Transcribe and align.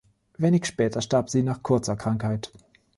Wenig 0.39 0.65
später 0.65 0.99
starb 0.99 1.29
sie 1.29 1.43
nach 1.43 1.61
kurzer 1.61 1.95
Krankheit. 1.95 2.51